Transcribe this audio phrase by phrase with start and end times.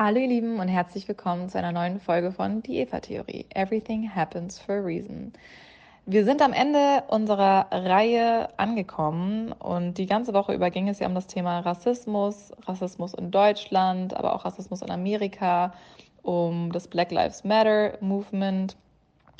[0.00, 3.46] Hallo ihr Lieben und herzlich willkommen zu einer neuen Folge von Die Eva-Theorie.
[3.52, 5.32] Everything happens for a reason.
[6.06, 11.08] Wir sind am Ende unserer Reihe angekommen und die ganze Woche über ging es ja
[11.08, 15.74] um das Thema Rassismus, Rassismus in Deutschland, aber auch Rassismus in Amerika,
[16.22, 18.76] um das Black Lives Matter Movement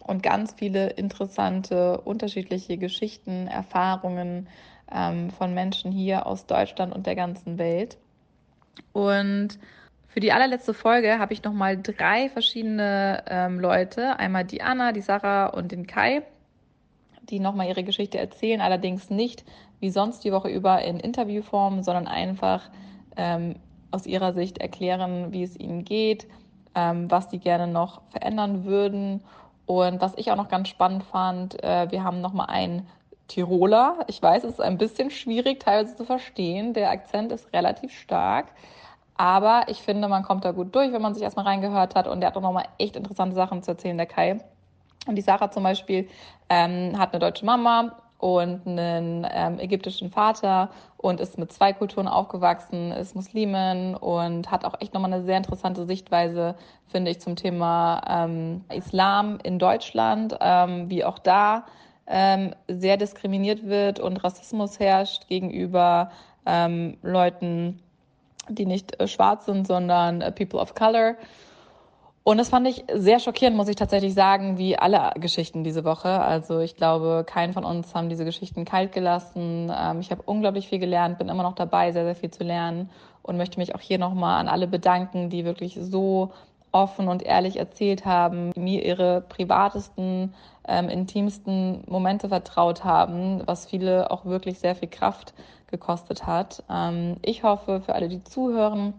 [0.09, 4.49] und ganz viele interessante, unterschiedliche Geschichten, Erfahrungen
[4.93, 7.97] ähm, von Menschen hier aus Deutschland und der ganzen Welt.
[8.93, 9.57] Und
[10.19, 15.01] für die allerletzte Folge habe ich nochmal drei verschiedene ähm, Leute, einmal die Anna, die
[15.01, 16.25] Sarah und den Kai,
[17.23, 19.45] die nochmal ihre Geschichte erzählen, allerdings nicht
[19.79, 22.69] wie sonst die Woche über in Interviewform, sondern einfach
[23.17, 23.61] ähm,
[23.93, 26.27] aus ihrer Sicht erklären, wie es ihnen geht,
[26.75, 29.23] ähm, was sie gerne noch verändern würden.
[29.67, 32.89] Und was ich auch noch ganz spannend fand, äh, wir haben nochmal einen
[33.29, 34.01] Tiroler.
[34.09, 36.75] Ich weiß, es ist ein bisschen schwierig teilweise zu verstehen.
[36.75, 38.47] Der Akzent ist relativ stark.
[39.19, 42.07] Aber ich finde, man kommt da gut durch, wenn man sich erstmal reingehört hat.
[42.07, 44.41] Und der hat auch nochmal echt interessante Sachen zu erzählen, der Kai.
[45.07, 46.09] Und die Sarah zum Beispiel
[46.49, 52.09] ähm, hat eine deutsche Mama und einen ähm, ägyptischen Vater und ist mit zwei Kulturen
[52.09, 56.55] aufgewachsen, ist Muslimin und hat auch echt nochmal eine sehr interessante Sichtweise,
[56.87, 61.65] finde ich, zum Thema ähm, Islam in Deutschland, ähm, wie auch da
[62.07, 66.11] ähm, sehr diskriminiert wird und Rassismus herrscht gegenüber
[66.47, 67.81] ähm, Leuten,
[68.49, 71.17] die nicht äh, schwarz sind, sondern äh, People of Color.
[72.29, 76.11] Und das fand ich sehr schockierend, muss ich tatsächlich sagen, wie alle Geschichten diese Woche.
[76.11, 79.73] Also ich glaube, keinen von uns haben diese Geschichten kalt gelassen.
[79.75, 82.91] Ähm, ich habe unglaublich viel gelernt, bin immer noch dabei, sehr, sehr viel zu lernen
[83.23, 86.31] und möchte mich auch hier nochmal an alle bedanken, die wirklich so
[86.71, 90.35] offen und ehrlich erzählt haben, mir ihre privatesten,
[90.67, 95.33] ähm, intimsten Momente vertraut haben, was viele auch wirklich sehr viel Kraft
[95.69, 96.63] gekostet hat.
[96.71, 98.95] Ähm, ich hoffe, für alle, die zuhören,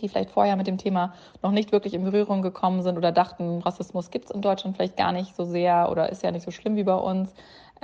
[0.00, 3.60] die vielleicht vorher mit dem Thema noch nicht wirklich in Berührung gekommen sind oder dachten,
[3.60, 6.50] Rassismus gibt es in Deutschland vielleicht gar nicht so sehr oder ist ja nicht so
[6.50, 7.32] schlimm wie bei uns.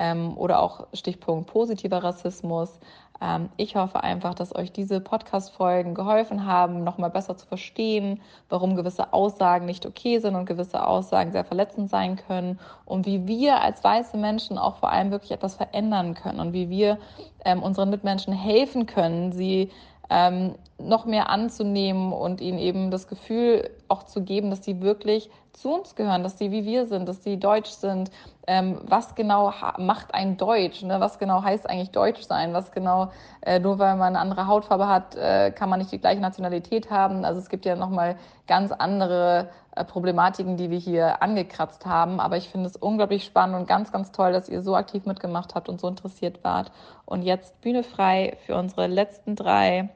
[0.01, 2.81] Ähm, oder auch Stichpunkt positiver Rassismus.
[3.21, 8.77] Ähm, ich hoffe einfach, dass euch diese Podcast-Folgen geholfen haben, nochmal besser zu verstehen, warum
[8.77, 13.61] gewisse Aussagen nicht okay sind und gewisse Aussagen sehr verletzend sein können und wie wir
[13.61, 16.99] als weiße Menschen auch vor allem wirklich etwas verändern können und wie wir
[17.45, 19.71] ähm, unseren Mitmenschen helfen können, sie
[20.09, 25.29] ähm, noch mehr anzunehmen und ihnen eben das Gefühl auch zu geben, dass sie wirklich
[25.53, 28.11] zu uns gehören, dass sie wie wir sind, dass sie deutsch sind.
[28.47, 30.83] Ähm, was genau macht ein Deutsch?
[30.83, 31.01] Ne?
[31.01, 32.53] Was genau heißt eigentlich Deutsch sein?
[32.53, 33.11] Was genau,
[33.43, 36.91] äh, nur weil man eine andere Hautfarbe hat, äh, kann man nicht die gleiche Nationalität
[36.91, 37.25] haben?
[37.25, 38.17] Also es gibt ja nochmal
[38.47, 42.21] ganz andere äh, Problematiken, die wir hier angekratzt haben.
[42.21, 45.55] Aber ich finde es unglaublich spannend und ganz, ganz toll, dass ihr so aktiv mitgemacht
[45.55, 46.73] habt und so interessiert wart.
[47.05, 49.91] Und jetzt Bühne frei für unsere letzten drei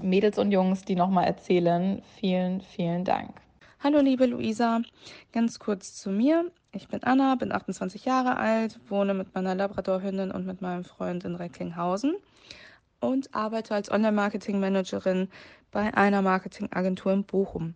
[0.00, 2.02] Mädels und Jungs, die nochmal erzählen.
[2.16, 3.41] Vielen, vielen Dank.
[3.84, 4.80] Hallo liebe Luisa,
[5.32, 6.52] ganz kurz zu mir.
[6.70, 11.24] Ich bin Anna, bin 28 Jahre alt, wohne mit meiner Labradorhündin und mit meinem Freund
[11.24, 12.14] in Recklinghausen
[13.00, 15.26] und arbeite als Online-Marketing-Managerin
[15.72, 17.74] bei einer Marketingagentur in Bochum.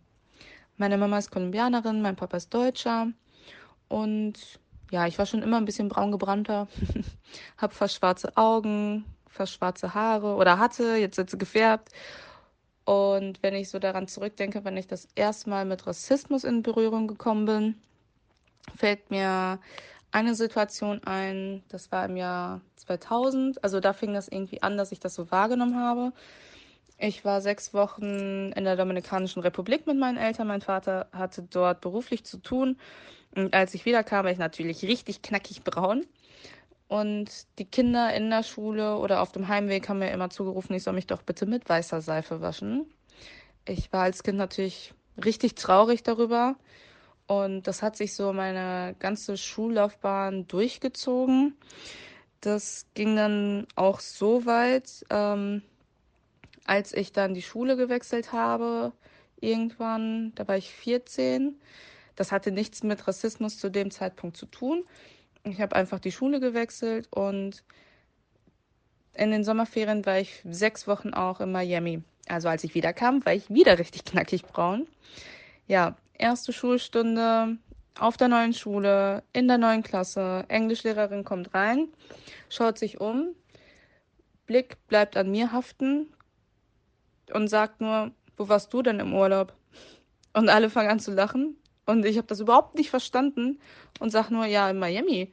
[0.76, 3.08] Meine Mama ist Kolumbianerin, mein Papa ist Deutscher
[3.88, 4.34] und
[4.92, 6.68] ja, ich war schon immer ein bisschen braun gebrannter,
[7.56, 11.90] habe fast schwarze Augen, fast schwarze Haare oder hatte, jetzt sind sie gefärbt.
[12.86, 17.08] Und wenn ich so daran zurückdenke, wenn ich das erste Mal mit Rassismus in Berührung
[17.08, 17.74] gekommen bin,
[18.76, 19.58] fällt mir
[20.12, 23.62] eine Situation ein, das war im Jahr 2000.
[23.64, 26.12] Also da fing das irgendwie an, dass ich das so wahrgenommen habe.
[26.97, 30.47] Ich war sechs Wochen in der Dominikanischen Republik mit meinen Eltern.
[30.47, 32.78] Mein Vater hatte dort beruflich zu tun.
[33.34, 36.06] Und als ich wiederkam, war ich natürlich richtig knackig braun.
[36.88, 40.84] Und die Kinder in der Schule oder auf dem Heimweg haben mir immer zugerufen, ich
[40.84, 42.86] soll mich doch bitte mit weißer Seife waschen.
[43.66, 46.56] Ich war als Kind natürlich richtig traurig darüber.
[47.26, 51.56] Und das hat sich so meine ganze Schullaufbahn durchgezogen.
[52.41, 55.62] Das ging dann auch so weit, ähm,
[56.65, 58.92] als ich dann die Schule gewechselt habe,
[59.41, 61.60] irgendwann, da war ich 14.
[62.15, 64.84] Das hatte nichts mit Rassismus zu dem Zeitpunkt zu tun.
[65.47, 67.63] Ich habe einfach die Schule gewechselt und
[69.15, 72.03] in den Sommerferien war ich sechs Wochen auch in Miami.
[72.28, 74.89] Also als ich wiederkam, war ich wieder richtig knackig braun.
[75.69, 77.59] Ja, erste Schulstunde
[77.97, 80.45] auf der neuen Schule, in der neuen Klasse.
[80.48, 81.89] Englischlehrerin kommt rein,
[82.48, 83.28] schaut sich um,
[84.47, 86.13] Blick bleibt an mir haften
[87.33, 89.54] und sagt nur, wo warst du denn im Urlaub?
[90.33, 91.57] Und alle fangen an zu lachen.
[91.86, 93.60] Und ich habe das überhaupt nicht verstanden
[94.00, 95.33] und sag nur, ja, in Miami.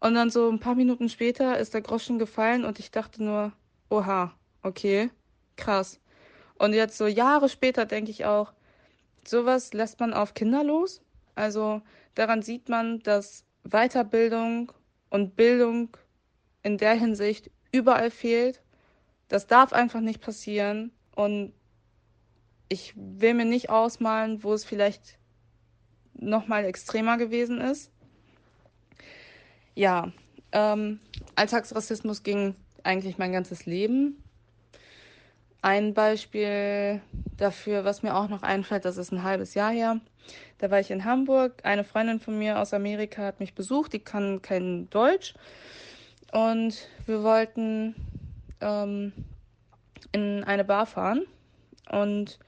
[0.00, 3.52] Und dann so ein paar Minuten später ist der Groschen gefallen und ich dachte nur,
[3.90, 4.32] oha,
[4.62, 5.10] okay,
[5.56, 6.00] krass.
[6.58, 8.52] Und jetzt so Jahre später denke ich auch,
[9.26, 11.02] sowas lässt man auf Kinder los.
[11.34, 11.82] Also
[12.14, 14.72] daran sieht man, dass Weiterbildung
[15.10, 15.96] und Bildung
[16.62, 18.62] in der Hinsicht überall fehlt.
[19.28, 20.92] Das darf einfach nicht passieren.
[21.14, 21.52] Und
[22.68, 25.18] ich will mir nicht ausmalen, wo es vielleicht
[26.18, 27.90] noch mal extremer gewesen ist.
[29.74, 30.12] Ja,
[30.52, 31.00] ähm,
[31.36, 34.22] Alltagsrassismus ging eigentlich mein ganzes Leben.
[35.62, 37.00] Ein Beispiel
[37.36, 40.00] dafür, was mir auch noch einfällt, das ist ein halbes Jahr her.
[40.58, 41.60] Da war ich in Hamburg.
[41.64, 45.34] Eine Freundin von mir aus Amerika hat mich besucht, die kann kein Deutsch.
[46.32, 47.94] Und wir wollten
[48.60, 49.12] ähm,
[50.12, 51.22] in eine Bar fahren
[51.90, 52.38] und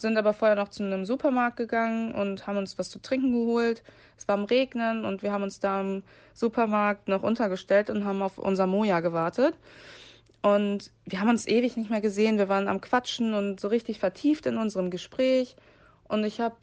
[0.00, 3.82] sind aber vorher noch zu einem Supermarkt gegangen und haben uns was zu trinken geholt.
[4.16, 6.02] Es war am Regnen und wir haben uns da im
[6.34, 9.54] Supermarkt noch untergestellt und haben auf unser Moja gewartet.
[10.42, 12.38] Und wir haben uns ewig nicht mehr gesehen.
[12.38, 15.56] Wir waren am Quatschen und so richtig vertieft in unserem Gespräch.
[16.04, 16.56] Und ich habe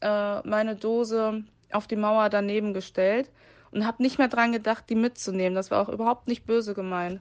[0.00, 3.30] äh, meine Dose auf die Mauer daneben gestellt
[3.70, 5.54] und habe nicht mehr dran gedacht, die mitzunehmen.
[5.54, 7.20] Das war auch überhaupt nicht böse gemeint.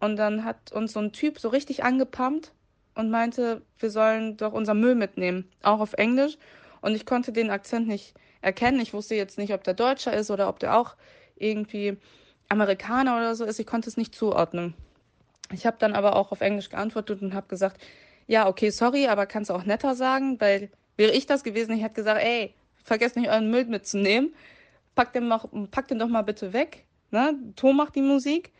[0.00, 2.52] Und dann hat uns so ein Typ so richtig angepumpt
[2.94, 6.36] und meinte, wir sollen doch unser Müll mitnehmen, auch auf Englisch.
[6.80, 8.80] Und ich konnte den Akzent nicht erkennen.
[8.80, 10.96] Ich wusste jetzt nicht, ob der Deutscher ist oder ob der auch
[11.36, 11.96] irgendwie
[12.48, 13.60] Amerikaner oder so ist.
[13.60, 14.74] Ich konnte es nicht zuordnen.
[15.52, 17.80] Ich habe dann aber auch auf Englisch geantwortet und habe gesagt,
[18.26, 21.82] ja, okay, sorry, aber kannst du auch netter sagen, weil wäre ich das gewesen, ich
[21.82, 22.54] hätte gesagt, ey,
[22.84, 24.34] vergesst nicht euren Müll mitzunehmen,
[24.94, 26.84] pack den, mach, pack den doch mal bitte weg.
[27.10, 27.34] Ne?
[27.56, 28.52] Tom macht die Musik,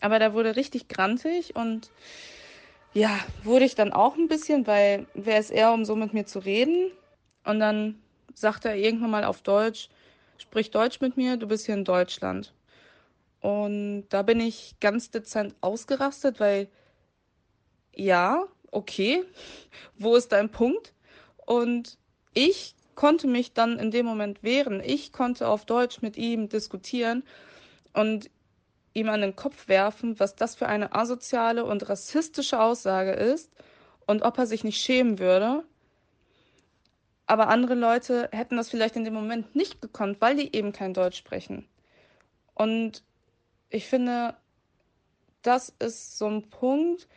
[0.00, 1.90] aber der wurde richtig grantig und
[2.92, 6.26] ja, wurde ich dann auch ein bisschen, weil wer ist er, um so mit mir
[6.26, 6.90] zu reden?
[7.44, 8.00] Und dann
[8.34, 9.88] sagte er irgendwann mal auf Deutsch,
[10.38, 12.52] sprich Deutsch mit mir, du bist hier in Deutschland.
[13.40, 16.68] Und da bin ich ganz dezent ausgerastet, weil
[17.94, 19.24] ja, okay,
[19.98, 20.92] wo ist dein Punkt?
[21.46, 21.98] Und
[22.34, 24.82] ich konnte mich dann in dem Moment wehren.
[24.84, 27.22] Ich konnte auf Deutsch mit ihm diskutieren
[27.92, 28.30] und
[29.00, 33.50] ihm an den Kopf werfen, was das für eine asoziale und rassistische Aussage ist
[34.06, 35.64] und ob er sich nicht schämen würde.
[37.26, 40.94] Aber andere Leute hätten das vielleicht in dem Moment nicht gekonnt, weil die eben kein
[40.94, 41.68] Deutsch sprechen.
[42.54, 43.04] Und
[43.68, 44.36] ich finde,
[45.42, 47.08] das ist so ein Punkt,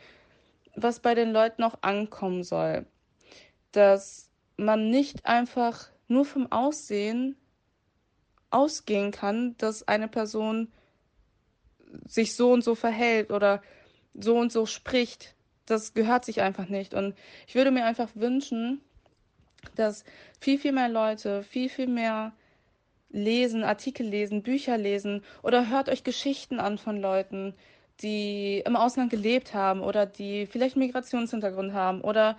[0.76, 2.86] was bei den Leuten auch ankommen soll.
[3.72, 7.36] Dass man nicht einfach nur vom Aussehen
[8.52, 10.72] ausgehen kann, dass eine Person
[12.08, 13.62] sich so und so verhält oder
[14.14, 15.36] so und so spricht.
[15.66, 16.94] Das gehört sich einfach nicht.
[16.94, 17.16] Und
[17.48, 18.82] ich würde mir einfach wünschen,
[19.76, 20.04] dass
[20.40, 22.34] viel, viel mehr Leute, viel, viel mehr
[23.10, 27.54] lesen, Artikel lesen, Bücher lesen oder hört euch Geschichten an von Leuten,
[28.02, 32.38] die im Ausland gelebt haben oder die vielleicht Migrationshintergrund haben oder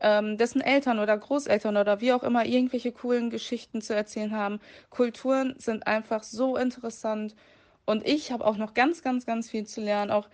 [0.00, 4.60] ähm, dessen Eltern oder Großeltern oder wie auch immer irgendwelche coolen Geschichten zu erzählen haben.
[4.90, 7.34] Kulturen sind einfach so interessant
[7.86, 10.10] und ich habe auch noch ganz, ganz, ganz viel zu lernen.
[10.10, 10.28] Auch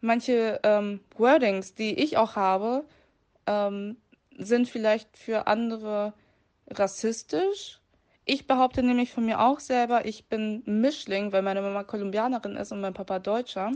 [0.00, 2.84] manche ähm, Wordings, die ich auch habe,
[3.46, 3.96] ähm,
[4.36, 6.14] sind vielleicht für andere
[6.70, 7.80] rassistisch.
[8.24, 12.72] Ich behaupte nämlich von mir auch selber, ich bin Mischling, weil meine Mama Kolumbianerin ist
[12.72, 13.72] und mein Papa Deutscher.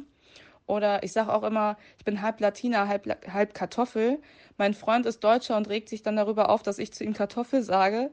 [0.67, 4.21] Oder ich sage auch immer, ich bin halb Latina, halb, halb Kartoffel.
[4.59, 7.63] Mein Freund ist Deutscher und regt sich dann darüber auf, dass ich zu ihm Kartoffel
[7.63, 8.11] sage.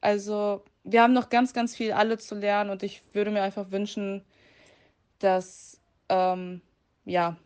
[0.00, 3.70] Also wir haben noch ganz, ganz viel alle zu lernen und ich würde mir einfach
[3.70, 4.24] wünschen,
[5.18, 6.60] dass ähm,
[7.04, 7.36] ja,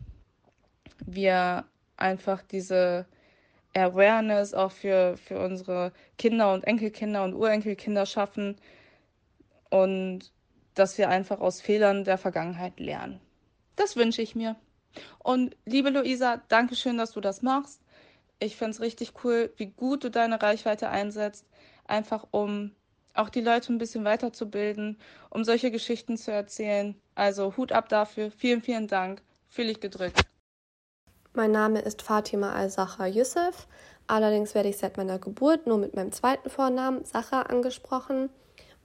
[1.05, 1.65] wir
[1.97, 3.05] einfach diese
[3.75, 8.55] Awareness auch für, für unsere Kinder und Enkelkinder und Urenkelkinder schaffen
[9.69, 10.31] und
[10.73, 13.19] dass wir einfach aus Fehlern der Vergangenheit lernen.
[13.75, 14.55] Das wünsche ich mir.
[15.19, 17.81] Und liebe Luisa, danke schön, dass du das machst.
[18.39, 21.45] Ich finde es richtig cool, wie gut du deine Reichweite einsetzt,
[21.85, 22.71] einfach um
[23.17, 24.97] auch die Leute ein bisschen weiterzubilden,
[25.29, 26.95] um solche Geschichten zu erzählen.
[27.15, 28.31] Also Hut ab dafür.
[28.31, 29.21] Vielen, vielen Dank.
[29.47, 30.21] Fühle ich gedrückt.
[31.33, 33.67] Mein Name ist Fatima Al-Sacha Youssef.
[34.07, 38.29] Allerdings werde ich seit meiner Geburt nur mit meinem zweiten Vornamen Sacha angesprochen,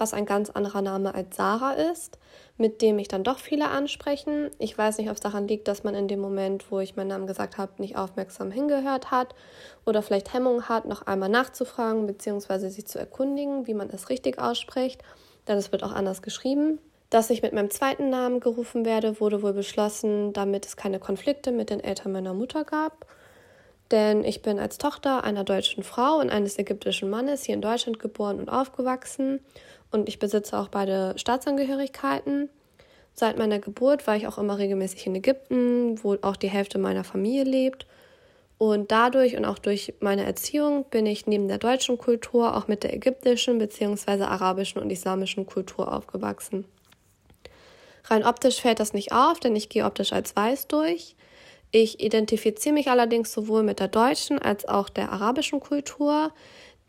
[0.02, 2.18] was ein ganz anderer Name als Sarah ist,
[2.58, 4.50] mit dem mich dann doch viele ansprechen.
[4.58, 7.06] Ich weiß nicht, ob es daran liegt, dass man in dem Moment, wo ich meinen
[7.06, 9.36] Namen gesagt habe, nicht aufmerksam hingehört hat
[9.86, 12.68] oder vielleicht Hemmungen hat, noch einmal nachzufragen bzw.
[12.68, 15.02] sich zu erkundigen, wie man es richtig ausspricht,
[15.46, 16.80] denn es wird auch anders geschrieben.
[17.08, 21.52] Dass ich mit meinem zweiten Namen gerufen werde, wurde wohl beschlossen, damit es keine Konflikte
[21.52, 23.06] mit den Eltern meiner Mutter gab.
[23.92, 27.98] Denn ich bin als Tochter einer deutschen Frau und eines ägyptischen Mannes hier in Deutschland
[27.98, 29.40] geboren und aufgewachsen.
[29.92, 32.48] Und ich besitze auch beide Staatsangehörigkeiten.
[33.14, 37.04] Seit meiner Geburt war ich auch immer regelmäßig in Ägypten, wo auch die Hälfte meiner
[37.04, 37.86] Familie lebt.
[38.56, 42.84] Und dadurch und auch durch meine Erziehung bin ich neben der deutschen Kultur auch mit
[42.84, 44.22] der ägyptischen bzw.
[44.22, 46.64] arabischen und islamischen Kultur aufgewachsen.
[48.04, 51.16] Rein optisch fällt das nicht auf, denn ich gehe optisch als weiß durch.
[51.70, 56.32] Ich identifiziere mich allerdings sowohl mit der deutschen als auch der arabischen Kultur,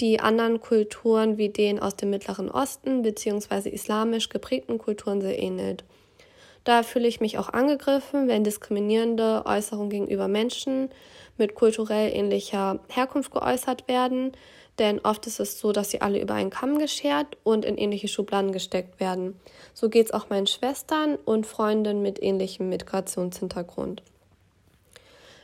[0.04, 3.70] die anderen Kulturen wie den aus dem Mittleren Osten bzw.
[3.70, 5.86] islamisch geprägten Kulturen sehr ähnelt.
[6.66, 10.90] Da fühle ich mich auch angegriffen, wenn diskriminierende Äußerungen gegenüber Menschen
[11.38, 14.34] mit kulturell ähnlicher Herkunft geäußert werden,
[14.78, 18.10] denn oft ist es so, dass sie alle über einen Kamm geschert und in ähnliche
[18.10, 19.40] Schubladen gesteckt werden.
[19.74, 24.04] So geht es auch meinen Schwestern und Freundinnen mit ähnlichem Migrationshintergrund.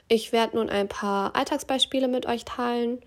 [0.09, 2.99] Ich werde nun ein paar Alltagsbeispiele mit euch teilen.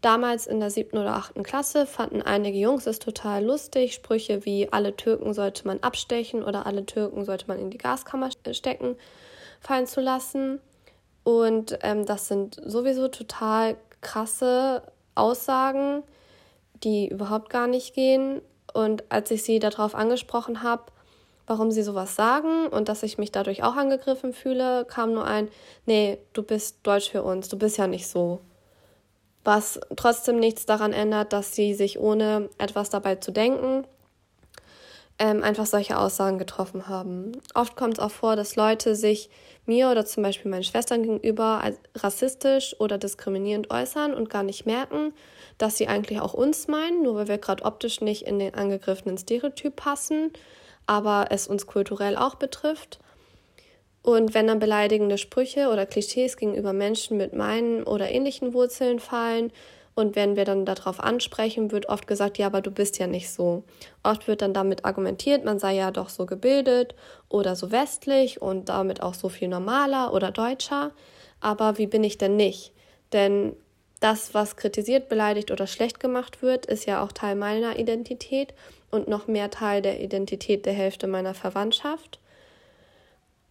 [0.00, 4.72] Damals in der siebten oder achten Klasse fanden einige Jungs es total lustig, Sprüche wie
[4.72, 8.96] alle Türken sollte man abstechen oder alle Türken sollte man in die Gaskammer stecken
[9.60, 10.60] fallen zu lassen.
[11.24, 14.82] Und ähm, das sind sowieso total krasse
[15.14, 16.02] Aussagen,
[16.84, 18.40] die überhaupt gar nicht gehen.
[18.72, 20.84] Und als ich sie darauf angesprochen habe,
[21.46, 25.48] warum sie sowas sagen und dass ich mich dadurch auch angegriffen fühle, kam nur ein,
[25.86, 28.40] nee, du bist deutsch für uns, du bist ja nicht so.
[29.44, 33.84] Was trotzdem nichts daran ändert, dass sie sich ohne etwas dabei zu denken
[35.18, 37.32] ähm, einfach solche Aussagen getroffen haben.
[37.54, 39.30] Oft kommt es auch vor, dass Leute sich
[39.66, 41.62] mir oder zum Beispiel meinen Schwestern gegenüber
[41.96, 45.12] rassistisch oder diskriminierend äußern und gar nicht merken,
[45.58, 49.18] dass sie eigentlich auch uns meinen, nur weil wir gerade optisch nicht in den angegriffenen
[49.18, 50.32] Stereotyp passen,
[50.86, 53.00] aber es uns kulturell auch betrifft.
[54.08, 59.52] Und wenn dann beleidigende Sprüche oder Klischees gegenüber Menschen mit meinen oder ähnlichen Wurzeln fallen,
[59.94, 63.28] und wenn wir dann darauf ansprechen, wird oft gesagt, ja, aber du bist ja nicht
[63.28, 63.64] so.
[64.02, 66.94] Oft wird dann damit argumentiert, man sei ja doch so gebildet
[67.28, 70.92] oder so westlich und damit auch so viel normaler oder deutscher.
[71.42, 72.72] Aber wie bin ich denn nicht?
[73.12, 73.52] Denn
[74.00, 78.54] das, was kritisiert, beleidigt oder schlecht gemacht wird, ist ja auch Teil meiner Identität
[78.90, 82.20] und noch mehr Teil der Identität der Hälfte meiner Verwandtschaft.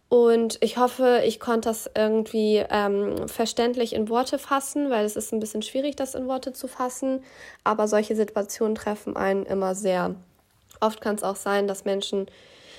[0.08, 5.32] Und ich hoffe, ich konnte das irgendwie ähm, verständlich in Worte fassen, weil es ist
[5.32, 7.22] ein bisschen schwierig, das in Worte zu fassen.
[7.62, 10.14] Aber solche Situationen treffen einen immer sehr.
[10.80, 12.26] Oft kann es auch sein, dass Menschen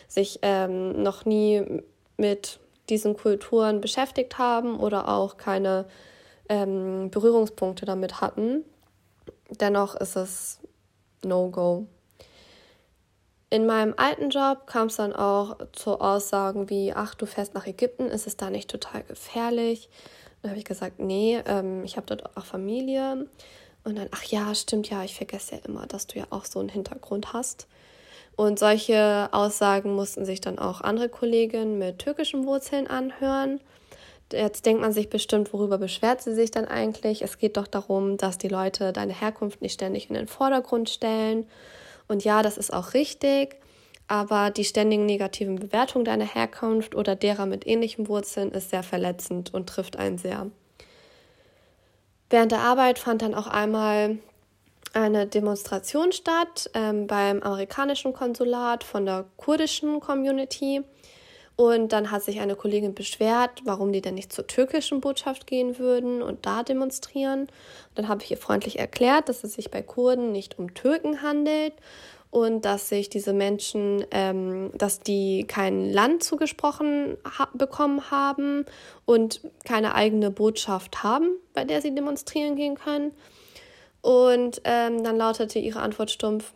[0.07, 1.83] sich ähm, noch nie
[2.17, 2.59] mit
[2.89, 5.85] diesen Kulturen beschäftigt haben oder auch keine
[6.49, 8.65] ähm, Berührungspunkte damit hatten.
[9.49, 10.59] Dennoch ist es
[11.23, 11.85] No-Go.
[13.51, 17.65] In meinem alten Job kam es dann auch zu Aussagen wie, ach, du fährst nach
[17.65, 19.89] Ägypten, ist es da nicht total gefährlich?
[20.41, 23.27] Dann habe ich gesagt, nee, ähm, ich habe dort auch Familie.
[23.83, 26.59] Und dann, ach ja, stimmt ja, ich vergesse ja immer, dass du ja auch so
[26.59, 27.67] einen Hintergrund hast.
[28.35, 33.59] Und solche Aussagen mussten sich dann auch andere Kolleginnen mit türkischen Wurzeln anhören.
[34.31, 37.23] Jetzt denkt man sich bestimmt, worüber beschwert sie sich dann eigentlich?
[37.23, 41.47] Es geht doch darum, dass die Leute deine Herkunft nicht ständig in den Vordergrund stellen
[42.09, 43.55] und ja, das ist auch richtig,
[44.07, 49.53] aber die ständigen negativen Bewertungen deiner Herkunft oder derer mit ähnlichen Wurzeln ist sehr verletzend
[49.53, 50.49] und trifft einen sehr.
[52.29, 54.17] Während der Arbeit fand dann auch einmal
[54.93, 60.81] eine Demonstration statt ähm, beim amerikanischen Konsulat von der kurdischen Community.
[61.59, 65.77] Und dann hat sich eine Kollegin beschwert, warum die denn nicht zur türkischen Botschaft gehen
[65.77, 67.41] würden und da demonstrieren.
[67.41, 67.49] Und
[67.95, 71.73] dann habe ich ihr freundlich erklärt, dass es sich bei Kurden nicht um Türken handelt
[72.31, 78.65] und dass sich diese Menschen, ähm, dass die kein Land zugesprochen ha bekommen haben
[79.03, 83.11] und keine eigene Botschaft haben, bei der sie demonstrieren gehen können.
[84.01, 86.53] Und ähm, dann lautete ihre Antwort stumpf,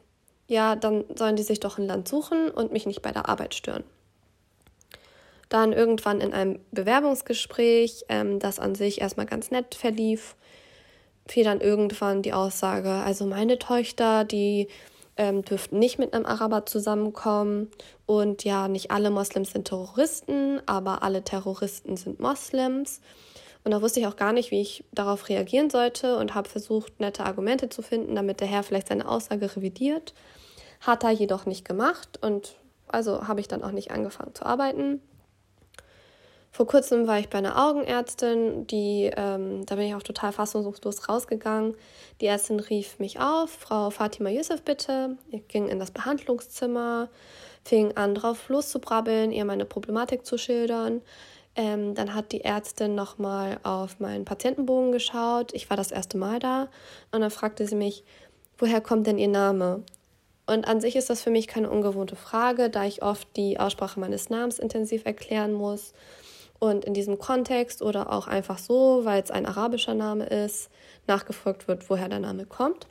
[0.48, 3.54] ja, dann sollen die sich doch ein Land suchen und mich nicht bei der Arbeit
[3.54, 3.84] stören.
[5.54, 10.36] Dann irgendwann in einem Bewerbungsgespräch, ähm, das an sich erstmal ganz nett verlief,
[11.28, 14.68] fiel dann irgendwann die Aussage, also meine Töchter, die
[15.16, 17.70] ähm, dürften nicht mit einem Araber zusammenkommen.
[18.08, 23.00] Und ja, nicht alle Moslems sind Terroristen, aber alle Terroristen sind Moslems.
[23.64, 27.00] Und da wusste ich auch gar nicht, wie ich darauf reagieren sollte und habe versucht,
[27.00, 30.16] nette Argumente zu finden, damit der Herr vielleicht seine Aussage revidiert.
[30.82, 32.56] Hat er jedoch nicht gemacht und
[32.88, 35.00] also habe ich dann auch nicht angefangen zu arbeiten.
[36.56, 41.10] Vor kurzem war ich bei einer Augenärztin, die, ähm, da bin ich auch total fassungslos
[41.10, 41.76] rausgegangen.
[42.22, 45.18] Die Ärztin rief mich auf, Frau Fatima Yusuf bitte.
[45.32, 47.10] Ich ging in das Behandlungszimmer,
[47.66, 51.02] fing an drauf loszubrabbeln, ihr meine Problematik zu schildern.
[51.56, 55.56] Ähm, dann hat die Ärztin nochmal auf meinen Patientenbogen geschaut.
[55.56, 56.68] Ich war das erste Mal da
[57.12, 58.04] und dann fragte sie mich,
[58.60, 59.82] woher kommt denn Ihr Name?
[60.46, 64.00] Und an sich ist das für mich keine ungewohnte Frage, da ich oft die Aussprache
[64.00, 65.94] meines Namens intensiv erklären muss
[66.64, 70.70] und in diesem Kontext oder auch einfach so, weil es ein arabischer Name ist,
[71.08, 72.88] nachgefragt wird, woher der Name kommt.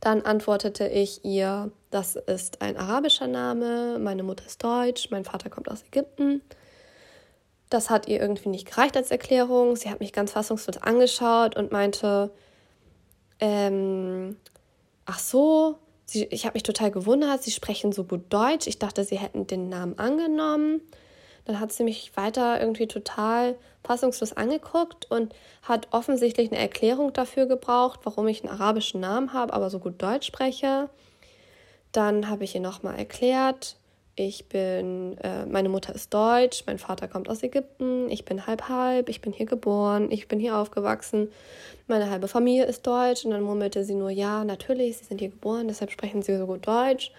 [0.00, 5.48] Dann antwortete ich ihr, das ist ein arabischer Name, meine Mutter ist deutsch, mein Vater
[5.48, 6.42] kommt aus Ägypten.
[7.70, 9.74] Das hat ihr irgendwie nicht gereicht als Erklärung.
[9.76, 12.32] Sie hat mich ganz fassungslos angeschaut und meinte,
[13.40, 14.36] ähm,
[15.06, 18.66] ach so, sie, ich habe mich total gewundert, sie sprechen so gut Deutsch.
[18.66, 20.82] Ich dachte, sie hätten den Namen angenommen.
[21.44, 27.46] Dann hat sie mich weiter irgendwie total fassungslos angeguckt und hat offensichtlich eine Erklärung dafür
[27.46, 30.88] gebraucht, warum ich einen arabischen Namen habe, aber so gut Deutsch spreche.
[31.90, 33.76] Dann habe ich ihr nochmal erklärt,
[34.14, 38.68] ich bin, äh, meine Mutter ist deutsch, mein Vater kommt aus Ägypten, ich bin halb
[38.68, 41.30] halb, ich bin hier geboren, ich bin hier aufgewachsen,
[41.86, 45.30] meine halbe Familie ist deutsch und dann murmelte sie nur, ja, natürlich, sie sind hier
[45.30, 47.10] geboren, deshalb sprechen sie so gut Deutsch.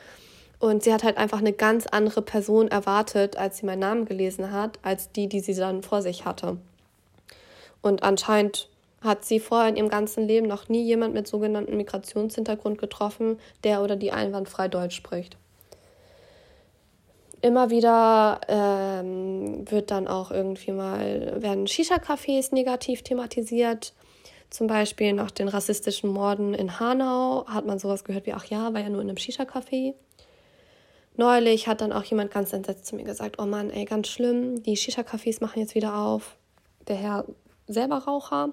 [0.63, 4.53] Und sie hat halt einfach eine ganz andere Person erwartet, als sie meinen Namen gelesen
[4.53, 6.55] hat, als die, die sie dann vor sich hatte.
[7.81, 8.69] Und anscheinend
[9.01, 13.83] hat sie vorher in ihrem ganzen Leben noch nie jemand mit sogenannten Migrationshintergrund getroffen, der
[13.83, 15.35] oder die einwandfrei Deutsch spricht.
[17.41, 23.91] Immer wieder ähm, wird dann auch irgendwie mal, werden Shisha-Cafés negativ thematisiert.
[24.49, 28.73] Zum Beispiel nach den rassistischen Morden in Hanau hat man sowas gehört wie, ach ja,
[28.73, 29.95] war ja nur in einem Shisha-Café.
[31.15, 34.63] Neulich hat dann auch jemand ganz entsetzt zu mir gesagt, oh Mann, ey, ganz schlimm,
[34.63, 36.37] die Shisha-Cafés machen jetzt wieder auf.
[36.87, 37.25] Der Herr
[37.67, 38.49] selber Raucher.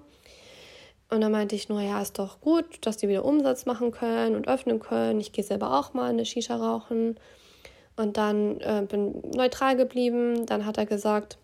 [1.09, 4.37] Und dann meinte ich nur, ja, ist doch gut, dass die wieder Umsatz machen können
[4.37, 5.21] und öffnen können.
[5.21, 7.19] Ich gehe selber auch mal eine Shisha rauchen.
[7.97, 10.47] Und dann äh, bin neutral geblieben.
[10.47, 11.39] Dann hat er gesagt,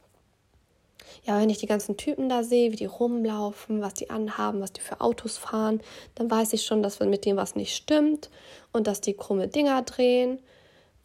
[1.25, 4.73] ja, wenn ich die ganzen Typen da sehe, wie die rumlaufen, was die anhaben, was
[4.73, 5.81] die für Autos fahren,
[6.15, 8.31] dann weiß ich schon, dass mit dem was nicht stimmt
[8.73, 10.39] und dass die krumme Dinger drehen.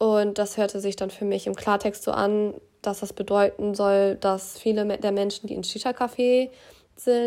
[0.02, 4.16] Und das hörte sich dann für mich im Klartext so an, dass das bedeuten soll,
[4.16, 6.50] dass viele der Menschen, die ins Shisha-Café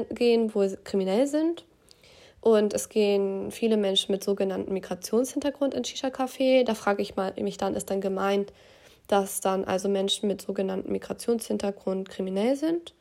[0.09, 1.63] gehen, wohl kriminell sind.
[2.41, 6.65] Und es gehen viele Menschen mit sogenanntem Migrationshintergrund ins Shisha-Café.
[6.65, 8.51] Da frage ich mal, mich dann, ist dann gemeint,
[9.07, 12.93] dass dann also Menschen mit sogenanntem Migrationshintergrund kriminell sind.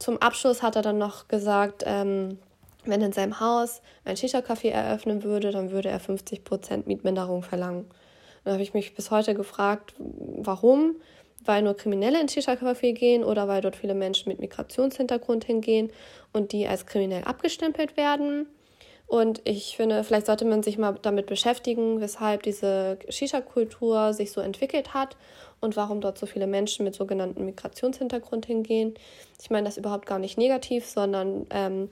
[0.00, 2.38] Zum Abschluss hat er dann noch gesagt, ähm,
[2.84, 7.88] wenn in seinem Haus ein Shisha-Café eröffnen würde, dann würde er 50% Mietminderung verlangen.
[8.44, 10.96] Dann habe ich mich bis heute gefragt, warum?
[11.44, 15.90] Weil nur Kriminelle ins Shisha-Café gehen oder weil dort viele Menschen mit Migrationshintergrund hingehen
[16.32, 18.46] und die als kriminell abgestempelt werden.
[19.10, 24.40] Und ich finde, vielleicht sollte man sich mal damit beschäftigen, weshalb diese Shisha-Kultur sich so
[24.40, 25.16] entwickelt hat
[25.60, 28.94] und warum dort so viele Menschen mit sogenannten Migrationshintergrund hingehen.
[29.42, 31.88] Ich meine das überhaupt gar nicht negativ, sondern ähm,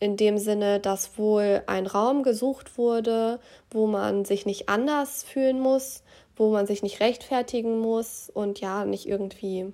[0.00, 5.60] in dem Sinne, dass wohl ein Raum gesucht wurde, wo man sich nicht anders fühlen
[5.60, 6.02] muss,
[6.36, 9.72] wo man sich nicht rechtfertigen muss und ja, nicht irgendwie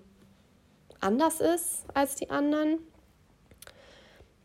[1.00, 2.78] anders ist als die anderen.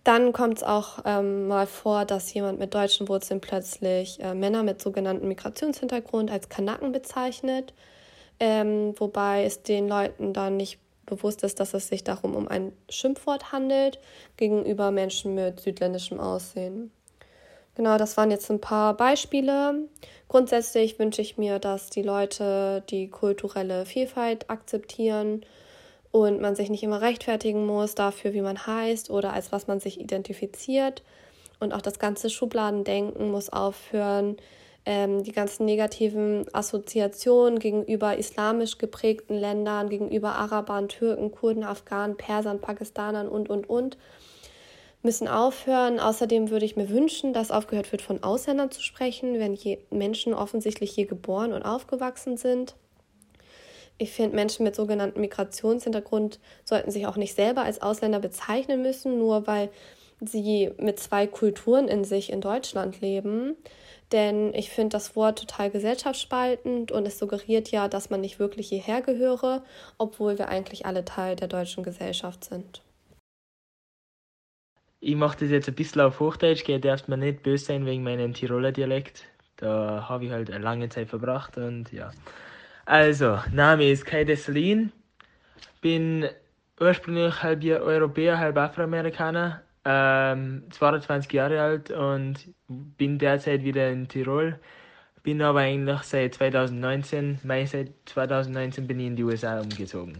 [0.04, 4.62] Dann kommt es auch ähm, mal vor, dass jemand mit deutschen Wurzeln plötzlich äh, Männer
[4.62, 7.74] mit sogenanntem Migrationshintergrund als Kanaken bezeichnet,
[8.40, 12.72] ähm, wobei es den Leuten dann nicht bewusst ist, dass es sich darum um ein
[12.90, 14.00] Schimpfwort handelt
[14.38, 16.92] gegenüber Menschen mit südländischem Aussehen.
[17.76, 19.88] Genau, das waren jetzt ein paar Beispiele.
[20.30, 25.46] Grundsätzlich wünsche ich mir, dass die Leute die kulturelle Vielfalt akzeptieren
[26.12, 29.82] und man sich nicht immer rechtfertigen muss dafür, wie man heißt oder als was man
[29.82, 31.04] sich identifiziert.
[31.60, 34.38] Und auch das ganze Schubladendenken muss aufhören
[34.86, 42.62] ähm, die ganzen negativen Assoziationen gegenüber islamisch geprägten Ländern, gegenüber Arabern, Türken, Kurden, Afghanen, Persern,
[42.62, 43.98] Pakistanern und, und, und,
[45.02, 46.00] müssen aufhören.
[46.00, 49.58] Außerdem würde ich mir wünschen, dass aufgehört wird, von Ausländern zu sprechen, wenn
[49.90, 52.76] Menschen offensichtlich hier geboren und aufgewachsen sind.
[53.98, 59.18] Ich finde, Menschen mit sogenanntem Migrationshintergrund sollten sich auch nicht selber als Ausländer bezeichnen müssen,
[59.18, 59.70] nur weil
[60.20, 63.56] sie mit zwei Kulturen in sich in Deutschland leben
[64.12, 68.70] denn ich finde das Wort total gesellschaftsspaltend und es suggeriert ja, dass man nicht wirklich
[68.70, 69.64] hierher gehöre,
[69.98, 72.82] obwohl wir eigentlich alle Teil der deutschen Gesellschaft sind.
[75.00, 78.34] Ich mache das jetzt ein bisschen auf Hochdeutsch, geht erstmal nicht böse sein wegen meinem
[78.34, 79.26] Tiroler Dialekt.
[79.58, 82.12] Da habe ich halt eine lange Zeit verbracht und ja.
[82.86, 84.92] Also, Name ist Kai Desselin,
[85.82, 86.28] bin
[86.80, 94.60] ursprünglich halb Europäer, halb Afroamerikaner, ähm, 22 Jahre alt und bin derzeit wieder in Tirol.
[95.24, 100.20] Bin aber eigentlich seit 2019, Mai seit 2019 bin ich in die USA umgezogen.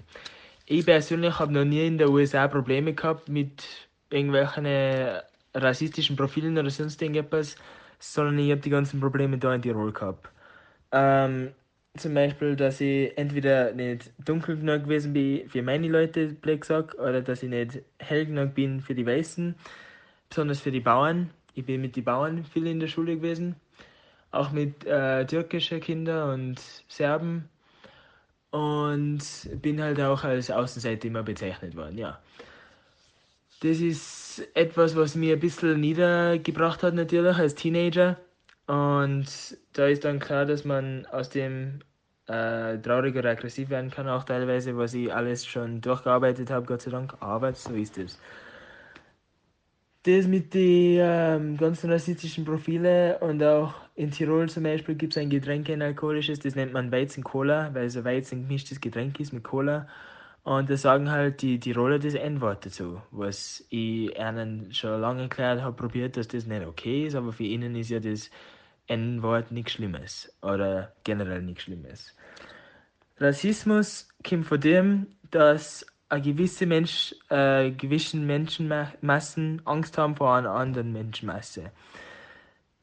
[0.66, 3.64] Ich persönlich habe noch nie in der USA Probleme gehabt mit
[4.10, 4.66] irgendwelchen
[5.54, 7.56] rassistischen Profilen oder sonst irgendetwas,
[8.00, 10.30] sondern ich habe die ganzen Probleme da in Tirol gehabt.
[10.92, 11.54] Ähm,
[11.98, 16.96] zum Beispiel, dass ich entweder nicht dunkel genug gewesen bin für meine Leute, blöd gesagt,
[16.96, 19.56] oder dass ich nicht hell genug bin für die Weißen,
[20.30, 21.30] besonders für die Bauern.
[21.54, 23.56] Ich bin mit den Bauern viel in der Schule gewesen,
[24.32, 27.50] auch mit äh, türkischen Kindern und Serben
[28.52, 29.22] und
[29.62, 32.20] bin halt auch als Außenseiter immer bezeichnet worden, ja.
[33.62, 38.18] Das ist etwas, was mir ein bisschen niedergebracht hat natürlich als Teenager
[38.68, 39.28] und
[39.74, 41.80] da ist dann klar, dass man aus dem
[42.28, 46.82] äh, traurig oder aggressiv werden kann, auch teilweise, was ich alles schon durchgearbeitet habe, Gott
[46.82, 47.16] sei Dank.
[47.20, 48.20] Aber so ist es.
[50.04, 55.18] Das mit den ähm, ganzen rassistischen Profile und auch in Tirol zum Beispiel gibt es
[55.18, 59.44] ein Getränk, ein alkoholisches, das nennt man Weizen-Cola, weil ein Weizen gemischtes Getränk ist mit
[59.44, 59.88] Cola.
[60.44, 65.62] Und da sagen halt die Tiroler das N-Wort dazu, was ich ihnen schon lange erklärt
[65.64, 68.30] habe, probiert, dass das nicht okay ist, aber für ihnen ist ja das
[68.88, 72.16] N-Wort nichts Schlimmes oder generell nichts Schlimmes.
[73.18, 80.52] Rassismus kommt von dem, dass eine gewisse Mensch, äh, gewissen Menschenmassen Angst haben vor einer
[80.52, 81.72] anderen Menschenmasse.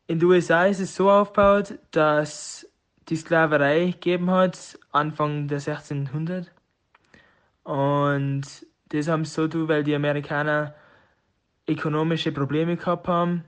[0.06, 2.66] In den USA ist es so aufgebaut, dass
[3.08, 6.50] die Sklaverei gegeben hat, Anfang der 1600.
[7.62, 8.42] Und
[8.88, 10.74] das haben sie so tun, weil die Amerikaner
[11.68, 13.44] ökonomische Probleme gehabt haben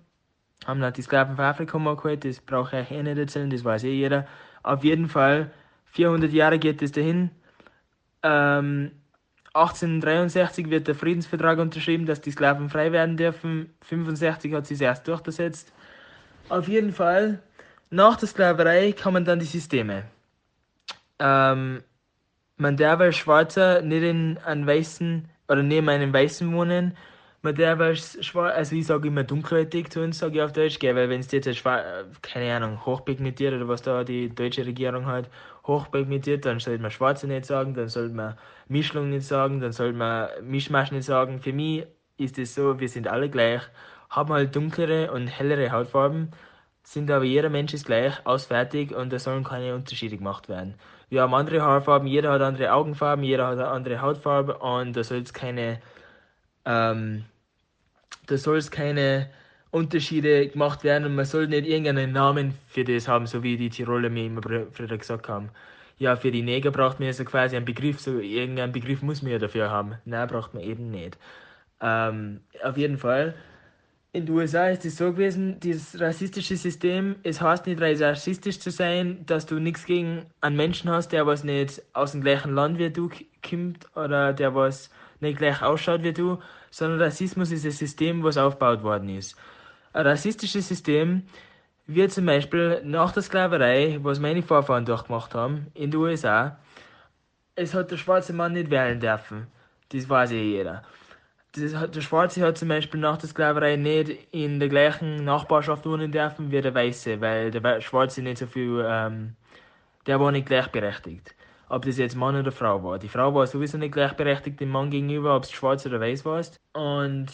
[0.66, 3.64] haben halt die Sklaven von Afrika mal geholt, das brauche ich eh nicht erzählen, das
[3.64, 4.26] weiß eh jeder.
[4.62, 5.50] Auf jeden Fall,
[5.86, 7.30] 400 Jahre geht es dahin.
[8.22, 8.92] Ähm,
[9.54, 13.72] 1863 wird der Friedensvertrag unterschrieben, dass die Sklaven frei werden dürfen.
[13.82, 15.72] 65 hat sie es erst durchgesetzt.
[16.48, 17.40] Auf jeden Fall,
[17.90, 20.04] nach der Sklaverei kommen dann die Systeme.
[21.20, 21.82] Ähm,
[22.56, 26.96] man darf als Schwarzer nicht in einem weißen oder neben einem Weißen wohnen
[27.44, 30.78] man der war schwarz, also ich sage immer dunkelhäutig zu uns, sage ich auf Deutsch,
[30.78, 31.84] gell, weil wenn es jetzt schwarz,
[32.22, 35.28] keine Ahnung, hochpigmentiert oder was da die deutsche Regierung hat,
[35.66, 38.36] hochpigmentiert, dann sollte man Schwarze nicht sagen, dann sollte man
[38.68, 41.38] Mischung nicht sagen, dann sollte man Mischmasch nicht sagen.
[41.38, 43.62] Für mich ist es so, wir sind alle gleich,
[44.10, 46.30] haben halt dunklere und hellere Hautfarben,
[46.82, 50.74] sind aber jeder Mensch ist gleich, ausfertig und da sollen keine Unterschiede gemacht werden.
[51.10, 55.04] Wir haben andere Haarfarben, jeder hat andere Augenfarben, jeder hat eine andere Hautfarbe und da
[55.04, 55.80] soll es keine
[56.64, 57.24] ähm,
[58.26, 59.28] da soll es keine
[59.70, 63.70] Unterschiede gemacht werden und man soll nicht irgendeinen Namen für das haben, so wie die
[63.70, 65.50] Tiroler mir immer früher gesagt haben.
[65.98, 69.22] Ja, für die Neger braucht man ja so quasi einen Begriff, so irgendeinen Begriff muss
[69.22, 69.94] man ja dafür haben.
[70.04, 71.18] Nein, braucht man eben nicht.
[71.80, 73.34] Ähm, auf jeden Fall.
[74.12, 78.70] In den USA ist es so gewesen, dieses rassistische System, es heißt nicht rassistisch zu
[78.70, 82.78] sein, dass du nichts gegen einen Menschen hast, der was nicht aus dem gleichen Land
[82.78, 83.10] wie du
[83.42, 86.38] kommt oder der was nicht gleich ausschaut wie du,
[86.74, 89.36] sondern Rassismus ist ein System, was aufgebaut worden ist.
[89.92, 91.22] Ein rassistisches System
[91.86, 96.58] wird zum Beispiel nach der Sklaverei, was meine Vorfahren durchgemacht haben, in den USA,
[97.54, 99.46] es hat der schwarze Mann nicht wählen dürfen.
[99.90, 100.82] Das weiß ja jeder.
[101.76, 106.10] Hat, der Schwarze hat zum Beispiel nach der Sklaverei nicht in der gleichen Nachbarschaft wohnen
[106.10, 109.36] dürfen wie der Weiße, weil der Schwarze nicht so viel, ähm,
[110.08, 111.36] der war nicht gleichberechtigt
[111.68, 112.98] ob das jetzt Mann oder Frau war.
[112.98, 116.42] Die Frau war sowieso nicht gleichberechtigt dem Mann gegenüber, ob es schwarz oder weiß war.
[116.72, 117.28] Und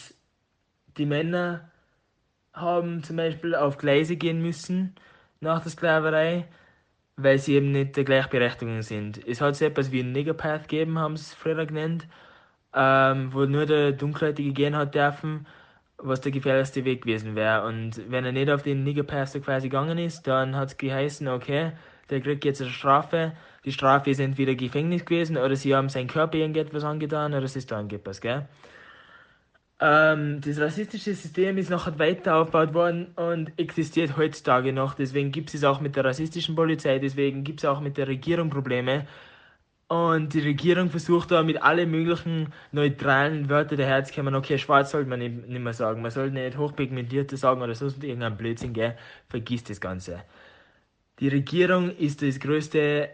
[0.97, 1.71] die Männer
[2.53, 4.95] haben zum Beispiel auf Gleise gehen müssen
[5.39, 6.47] nach der Sklaverei,
[7.17, 9.25] weil sie eben nicht der Gleichberechtigung sind.
[9.25, 12.07] Es hat so etwas wie ein Niggerpath gegeben, haben sie es früher genannt,
[12.73, 15.47] ähm, wo nur der Dunkelhäutige gehen hat dürfen,
[15.97, 17.65] was der gefährlichste Weg gewesen wäre.
[17.65, 21.73] Und wenn er nicht auf den Niggerpath quasi gegangen ist, dann hat es geheißen, okay,
[22.11, 23.33] der kriegt jetzt eine Strafe.
[23.65, 27.55] Die Strafe ist entweder Gefängnis gewesen oder sie haben seinen Körper irgendetwas angetan oder es
[27.55, 28.47] ist da irgendetwas, gell?
[29.79, 34.93] Ähm, das rassistische System ist nachher weiter aufgebaut worden und existiert heutzutage noch.
[34.93, 38.49] Deswegen gibt es auch mit der rassistischen Polizei, deswegen gibt es auch mit der Regierung
[38.51, 39.07] Probleme.
[39.87, 44.35] Und die Regierung versucht da mit allen möglichen neutralen Wörtern daherzukommen.
[44.35, 46.01] Okay, schwarz sollte man nicht, nicht mehr sagen.
[46.01, 48.95] Man sollte nicht hochpigmentierte sagen oder sonst irgendein Blödsinn, gell?
[49.27, 50.23] Vergiss das Ganze.
[51.21, 53.07] Die Regierung ist das größte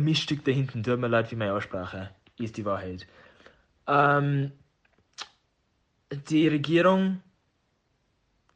[0.00, 0.82] Miststück da hinten.
[0.82, 2.08] Tut mir leid für meine Aussprache.
[2.38, 3.06] Ist die Wahrheit.
[3.86, 4.50] Ähm,
[6.30, 7.20] die Regierung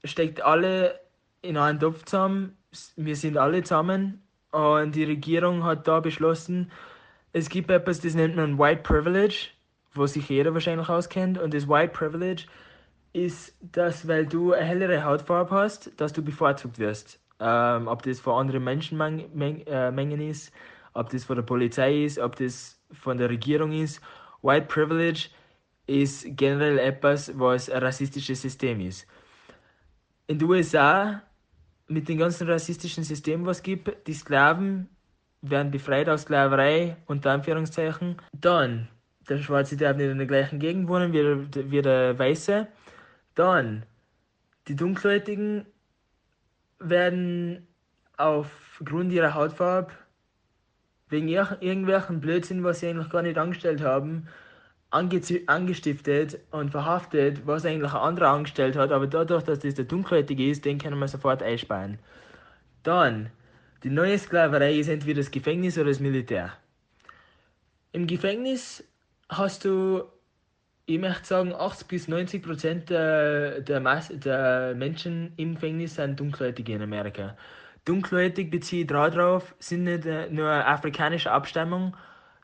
[0.05, 0.99] steckt alle
[1.43, 2.57] in einen Topf zusammen.
[2.97, 4.23] Wir sind alle zusammen.
[4.53, 6.73] Und die Regierung hat da beschlossen,
[7.35, 9.49] es gibt etwas, das nennt man White Privilege,
[9.93, 11.37] wo sich jeder wahrscheinlich auskennt.
[11.37, 12.47] Und das White Privilege
[13.13, 18.21] ist, dass, weil du eine hellere Hautfarbe hast, dass du bevorzugt wirst ähm, ob das
[18.21, 20.53] von anderen Menschenmengen äh, ist,
[20.95, 24.01] ob das von der Polizei ist, ob das von der Regierung ist.
[24.43, 25.29] White Privilege
[25.87, 29.07] ist generell etwas, was ein rassistisches System ist.
[30.27, 31.23] In den USA,
[31.89, 34.89] mit dem ganzen rassistischen System, was es gibt, die Sklaven
[35.41, 38.17] werden befreit aus Sklaverei, unter Anführungszeichen.
[38.33, 38.89] Dann,
[39.29, 42.67] der Schwarze darf nicht in der gleichen Gegend wohnen wie der, wie der Weiße.
[43.35, 43.85] Dann,
[44.67, 45.65] die Dunkelhäutigen
[46.79, 47.67] werden
[48.17, 49.93] aufgrund ihrer Hautfarbe
[51.09, 54.29] wegen irgendwelchen Blödsinn, was sie eigentlich gar nicht angestellt haben,
[54.91, 59.85] ange angestiftet und verhaftet, was eigentlich ein anderer angestellt hat, aber dadurch, dass das der
[59.85, 61.99] Dunkelhäutige ist, den können wir sofort einsperren.
[62.83, 63.31] Dann,
[63.83, 66.53] die neue Sklaverei ist entweder das Gefängnis oder das Militär.
[67.93, 68.85] Im Gefängnis
[69.29, 70.05] hast du,
[70.89, 76.73] ich möchte sagen, 80 bis 90 Prozent der, der, der Menschen im Gefängnis sind Dunkelhäutige
[76.73, 77.37] in Amerika.
[77.85, 81.95] Dunkelhäutig beziehe ich darauf, sind nicht nur afrikanische Abstammung,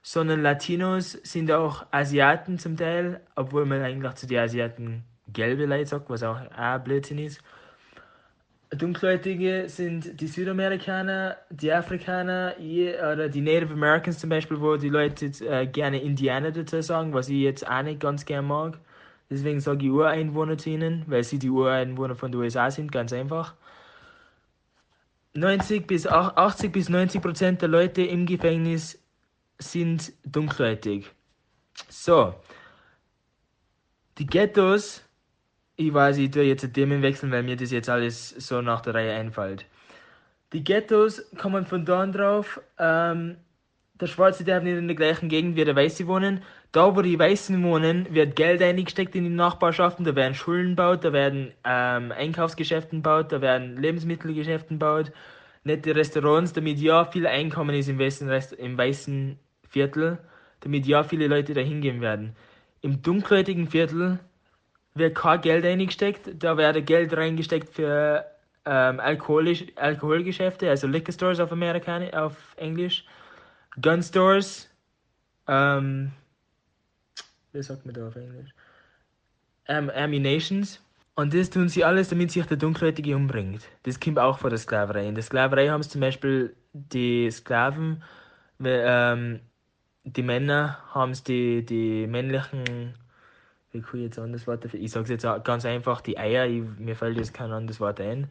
[0.02, 5.86] sondern Latinos sind auch Asiaten zum Teil, obwohl man eigentlich zu den Asiaten gelbe Leute
[5.86, 7.40] sagt, was auch ein Blödsinn ist.
[8.70, 15.26] Dunkelhäutige sind die Südamerikaner, die Afrikaner oder die Native Americans zum Beispiel, wo die Leute
[15.46, 18.78] äh, gerne Indianer dazu sagen, was ich jetzt auch nicht ganz gern mag.
[19.30, 23.12] Deswegen sage ich Ureinwohner zu ihnen, weil sie die Ureinwohner von den USA sind, ganz
[23.12, 23.54] einfach.
[25.34, 29.02] 90 bis 80 bis 90 Prozent der Leute im Gefängnis
[29.58, 31.10] sind dunkelhäutig.
[31.88, 32.34] So.
[34.18, 35.03] Die Ghettos,
[35.76, 38.94] ich weiß, ich tue jetzt Themen wechseln, weil mir das jetzt alles so nach der
[38.94, 39.66] Reihe einfällt.
[40.52, 43.36] Die Ghettos kommen von da drauf, ähm,
[44.00, 46.42] der Schwarze darf nicht in der gleichen Gegend wie der Weiße wohnen.
[46.72, 51.04] Da, wo die Weißen wohnen, wird Geld eingesteckt in die Nachbarschaften, da werden Schulen gebaut,
[51.04, 55.12] da werden ähm, Einkaufsgeschäfte gebaut, da werden Lebensmittelgeschäfte gebaut,
[55.62, 60.18] nette Restaurants, damit ja viel Einkommen ist im Rest im weißen Viertel,
[60.60, 62.34] damit ja viele Leute da hingehen werden.
[62.80, 64.18] Im dunkelhäutigen Viertel
[64.94, 68.24] wird kein Geld eingesteckt, da wird Geld reingesteckt für
[68.64, 73.04] ähm, Alkoholisch, Alkoholgeschäfte, also Liquor Stores auf, Amerikani auf Englisch,
[73.80, 74.70] Gun Stores,
[75.48, 76.12] ähm,
[77.52, 78.50] wie sagt man da auf Englisch?
[79.68, 80.80] Um, Ammunitions.
[81.16, 83.62] Und das tun sie alles, damit sich der Dunkelhäutige umbringt.
[83.84, 85.06] Das kommt auch vor der Sklaverei.
[85.06, 88.02] In der Sklaverei haben es zum Beispiel die Sklaven,
[88.62, 89.40] ähm,
[90.02, 92.94] die Männer haben die, die männlichen,
[93.74, 96.16] wie kann ich jetzt ein anderes Wort dafür, ich sage es jetzt ganz einfach, die
[96.16, 98.28] Eier, ich, mir fällt jetzt kein anderes Wort ein,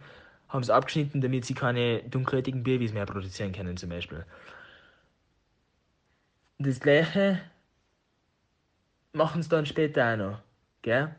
[0.49, 4.25] haben es abgeschnitten, damit sie keine dunkelhäutigen Babys mehr produzieren können zum Beispiel.
[6.59, 7.41] Das gleiche
[9.11, 10.39] machen sie dann später auch noch.
[10.81, 11.13] Gell?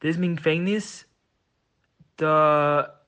[0.00, 1.06] Das mit dem Gefängnis,
[2.16, 2.98] da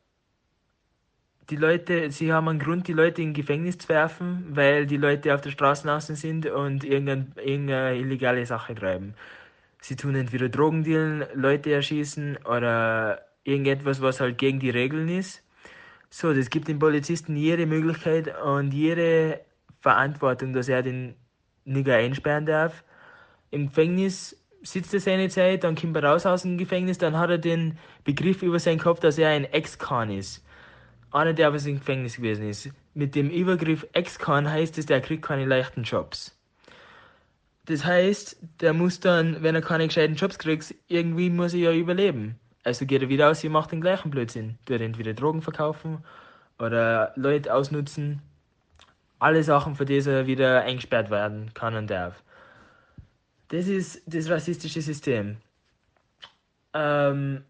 [1.51, 5.35] die Leute, sie haben einen Grund, die Leute in Gefängnis zu werfen, weil die Leute
[5.35, 9.15] auf der Straße außen sind und irgendeine, irgendeine illegale Sache treiben.
[9.87, 15.43] Sie tun entweder Drogendealen, Leute erschießen oder irgendetwas, was halt gegen die Regeln ist.
[16.09, 19.43] So, das gibt dem Polizisten jede Möglichkeit und jede
[19.81, 21.17] Verantwortung, dass er den
[21.67, 22.83] Nigger einsperren darf.
[23.51, 27.29] Im Gefängnis sitzt er seine Zeit, dann kommt er raus aus dem Gefängnis, dann hat
[27.29, 30.43] er den Begriff über seinen Kopf, dass er ein Ex-Con ist.
[31.11, 32.71] Einer, der aber im Gefängnis gewesen ist.
[32.95, 36.35] Mit dem Übergriff Ex-Con heißt es, der kriegt keine leichten Jobs.
[37.67, 41.73] Das heißt, der muss dann, wenn er keine gescheiten Jobs kriegt, irgendwie muss er ja
[41.73, 42.39] überleben.
[42.63, 44.59] Also geht er wieder aus und macht den gleichen Blödsinn.
[44.67, 46.05] Tut entweder Drogen verkaufen
[46.59, 48.23] oder Leute ausnutzen
[49.19, 52.23] alle Sachen, für die er wieder eingesperrt werden kann und darf.
[53.49, 55.39] Das ist das rassistische System.
[56.75, 57.45] Ähm,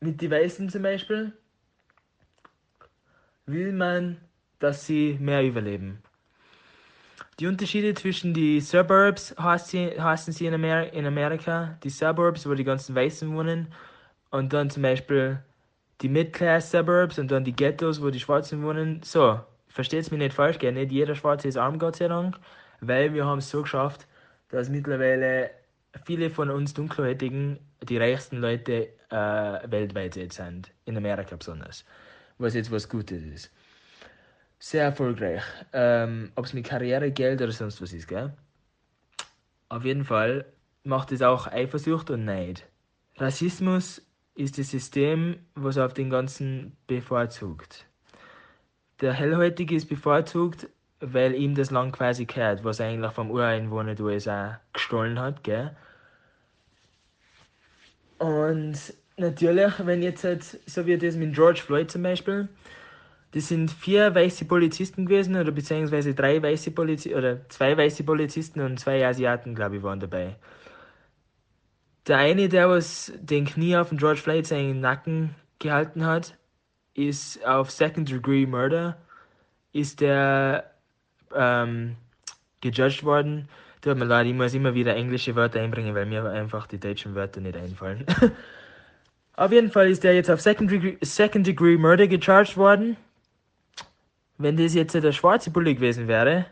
[0.00, 1.32] mit den Weißen zum Beispiel
[3.46, 4.18] will man,
[4.58, 6.02] dass sie mehr überleben.
[7.42, 12.62] Die Unterschiede zwischen die Suburbs heißen sie in, Amer in Amerika, die Suburbs, wo die
[12.62, 13.66] ganzen Weißen wohnen,
[14.30, 15.42] und dann zum Beispiel
[16.02, 19.00] die Mid-Class Suburbs und dann die Ghettos, wo die Schwarzen wohnen.
[19.02, 20.70] So, versteht mich nicht falsch, gell?
[20.70, 22.38] nicht jeder Schwarze ist arm, Gott sei Dank,
[22.80, 24.06] weil wir haben es so geschafft,
[24.50, 25.50] dass mittlerweile
[26.04, 31.84] viele von uns Dunkelhäutigen die reichsten Leute äh, weltweit jetzt sind, in Amerika besonders,
[32.38, 33.50] was jetzt was Gutes ist.
[34.64, 38.32] Sehr erfolgreich, ähm, ob es mit Karriere, Geld oder sonst was ist, gell?
[39.68, 40.44] Auf jeden Fall
[40.84, 42.64] macht es auch Eifersucht und Neid.
[43.16, 44.02] Rassismus
[44.36, 47.86] ist das System, was auf den ganzen bevorzugt.
[49.00, 50.68] Der Hellhäutige ist bevorzugt,
[51.00, 55.42] weil ihm das Land quasi gehört, was er eigentlich vom Ureinwohner der USA gestohlen hat,
[55.42, 55.74] gell?
[58.18, 58.78] Und
[59.16, 62.48] natürlich, wenn jetzt halt, so wie das mit George Floyd zum Beispiel,
[63.32, 68.60] das sind vier weiße Polizisten gewesen, oder beziehungsweise drei weiße Polizisten, oder zwei weiße Polizisten
[68.60, 70.36] und zwei Asiaten, glaube ich, waren dabei.
[72.06, 76.36] Der eine, der was den Knie auf den George Floyd seinen Nacken gehalten hat,
[76.94, 78.98] ist auf Second Degree Murder,
[79.72, 80.70] ist der
[81.34, 81.96] ähm,
[82.60, 83.48] gejudged worden.
[83.80, 87.14] Tut mir leid, ich muss immer wieder englische Wörter einbringen, weil mir einfach die deutschen
[87.14, 88.04] Wörter nicht einfallen.
[89.36, 92.96] auf jeden Fall ist der jetzt auf Second Degree, Second Degree Murder gecharged worden.
[94.42, 96.46] Wenn das jetzt der schwarze Bulle gewesen wäre,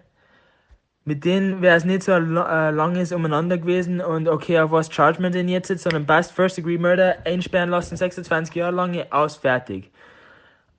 [1.04, 4.92] mit denen wäre es nicht so ein äh, langes Umeinander gewesen und okay, auf was
[4.92, 9.36] charge man denn jetzt, sondern Best First Degree Murder einsperren lassen, 26 Jahre lang, aus,
[9.36, 9.90] fertig.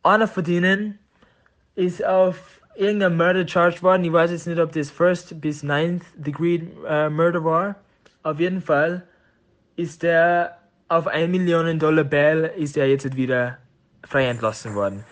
[0.03, 0.99] Einer von denen
[1.75, 4.03] ist auf irgendein Murder charged worden.
[4.03, 7.75] Ich weiß jetzt nicht, ob das First bis Ninth Degree äh, Murder war.
[8.23, 9.03] Auf jeden Fall
[9.75, 13.57] ist der auf 1 Million Dollar Bail ist er jetzt wieder
[14.03, 15.03] frei entlassen worden.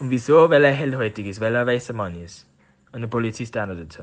[0.00, 0.50] Und wieso?
[0.50, 2.46] Weil er hellhäutig ist, weil er ein weißer Mann ist.
[2.92, 4.02] Und der Polizist auch noch dazu.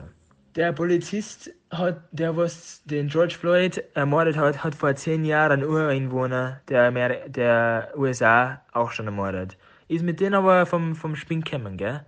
[0.55, 5.69] Der Polizist hat, der was den George Floyd ermordet hat, hat vor zehn Jahren einen
[5.69, 9.57] Ureinwohner der, Amer der USA auch schon ermordet.
[9.87, 12.05] Ist mit denen aber vom, vom Spinn gekommen, gell?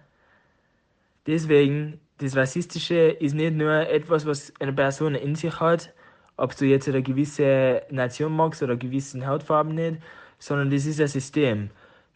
[1.27, 5.93] Deswegen, das Rassistische ist nicht nur etwas, was eine Person in sich hat,
[6.37, 10.01] ob du jetzt eine gewisse Nation magst oder eine gewisse Hautfarben nicht,
[10.39, 11.69] sondern das ist ein System.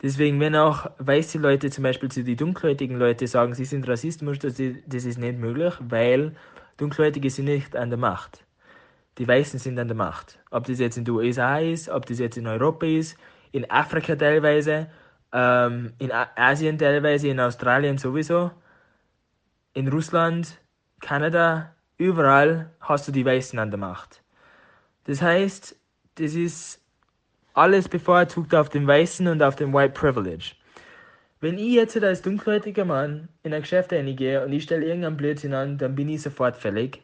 [0.03, 4.37] Deswegen, wenn auch weiße Leute zum Beispiel zu den dunkelhäutigen Leuten sagen, sie sind rassistisch,
[4.37, 6.35] das, das ist nicht möglich, weil
[6.77, 8.43] Dunkelhäutige sind nicht an der Macht.
[9.17, 10.39] Die Weißen sind an der Macht.
[10.51, 13.17] Ob das jetzt in den USA ist, ob das jetzt in Europa ist,
[13.53, 14.87] in Afrika teilweise,
[15.31, 18.51] ähm, in Asien teilweise, in Australien sowieso
[19.73, 20.59] in Russland,
[20.99, 24.21] Kanada, überall hast du die Weißen an der Macht.
[25.05, 25.75] Das heißt,
[26.15, 26.82] das ist
[27.53, 30.51] alles bevorzugt auf den Weißen und auf den White Privilege.
[31.39, 35.53] Wenn ich jetzt als dunkelhäutiger Mann in ein Geschäft reingehe und ich stelle irgendeinen Blödsinn
[35.53, 37.01] an, dann bin ich sofort fällig.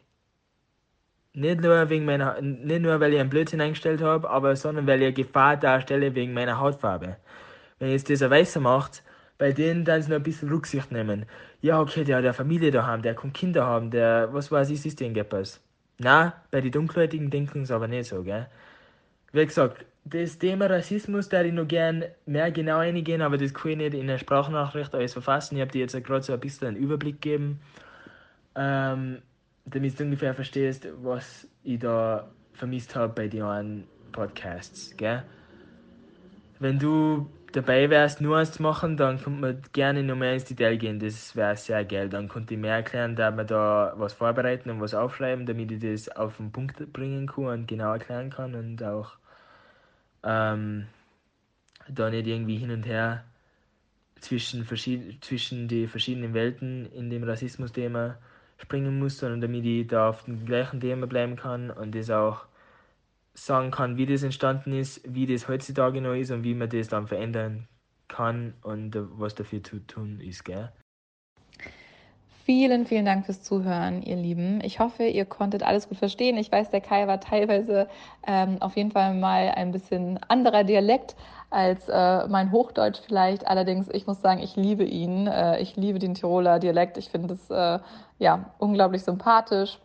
[1.32, 5.02] Nicht nur, wegen meiner, nicht nur, weil ich einen Blödsinn eingestellt habe, aber sondern weil
[5.02, 7.16] ich Gefahr darstelle wegen meiner Hautfarbe.
[7.78, 9.02] Wenn jetzt ein Weißer macht,
[9.38, 11.26] bei denen dann noch ein bisschen Rücksicht nehmen.
[11.60, 14.84] Ja, okay, der hat eine Familie daheim, der kann Kinder haben, der, was weiß ich,
[14.84, 15.60] ist denn etwas.
[15.98, 18.48] Na, bei den Dunkelhäutigen denken es aber nicht so, gell?
[19.32, 23.72] Wie gesagt, das Thema Rassismus da ich noch gern mehr genau eingehen, aber das kann
[23.72, 25.56] ich nicht in der Sprachnachricht alles verfassen.
[25.56, 27.60] Ich habe dir jetzt gerade so ein bisschen einen Überblick gegeben,
[28.56, 29.22] ähm,
[29.66, 35.22] damit du ungefähr verstehst, was ich da vermisst habe bei den Podcasts, gell?
[36.58, 40.44] Wenn du dabei wärst, nur eins zu machen, dann könnte man gerne noch mehr ins
[40.44, 40.98] Detail gehen.
[40.98, 42.08] Das wäre sehr geil.
[42.08, 45.80] Dann könnte ich mehr erklären, da man da was vorbereiten und was aufschreiben, damit ich
[45.80, 49.19] das auf den Punkt bringen kann und genau erklären kann und auch
[50.22, 50.86] ähm,
[51.88, 53.24] da nicht irgendwie hin und her
[54.20, 58.18] zwischen, zwischen die verschiedenen Welten in dem Rassismus-Thema
[58.58, 62.46] springen muss, sondern damit ich da auf dem gleichen Thema bleiben kann und das auch
[63.32, 66.88] sagen kann, wie das entstanden ist, wie das heutzutage noch ist und wie man das
[66.88, 67.68] dann verändern
[68.08, 70.70] kann und was dafür zu tun ist, gell?
[72.50, 74.60] Vielen, vielen Dank fürs Zuhören, ihr Lieben.
[74.64, 76.36] Ich hoffe, ihr konntet alles gut verstehen.
[76.36, 77.86] Ich weiß, der Kai war teilweise
[78.26, 81.14] ähm, auf jeden Fall mal ein bisschen anderer Dialekt
[81.50, 83.46] als äh, mein Hochdeutsch vielleicht.
[83.46, 85.28] Allerdings, ich muss sagen, ich liebe ihn.
[85.28, 86.96] Äh, ich liebe den Tiroler Dialekt.
[86.96, 87.78] Ich finde es äh,
[88.18, 89.78] ja unglaublich sympathisch.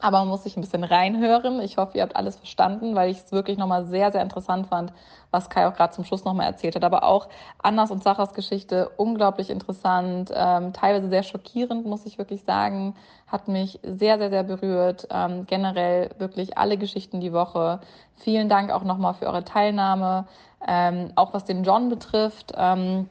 [0.00, 1.60] Aber man muss sich ein bisschen reinhören.
[1.60, 4.92] Ich hoffe, ihr habt alles verstanden, weil ich es wirklich nochmal sehr, sehr interessant fand,
[5.32, 6.84] was Kai auch gerade zum Schluss nochmal erzählt hat.
[6.84, 7.28] Aber auch
[7.60, 12.94] Annas und Sachas Geschichte unglaublich interessant, ähm, teilweise sehr schockierend, muss ich wirklich sagen.
[13.26, 15.08] Hat mich sehr, sehr, sehr berührt.
[15.10, 17.80] Ähm, generell wirklich alle Geschichten die Woche.
[18.16, 20.26] Vielen Dank auch nochmal für eure Teilnahme.
[20.66, 22.52] Ähm, auch was den John betrifft.
[22.56, 23.08] Ähm,